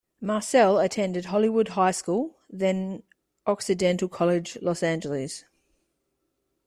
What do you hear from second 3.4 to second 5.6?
Occidental College, Los Angeles.